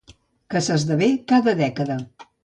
[0.53, 1.99] Que s'esdevé cada dècada.